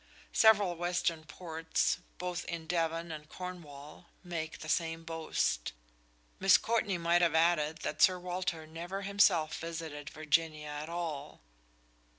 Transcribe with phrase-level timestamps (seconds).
[0.33, 5.73] Several western ports, both in Devon and Cornwall, make the same boast."
[6.39, 11.41] Miss Courtney might have added that Sir Walter never himself visited Virginia at all.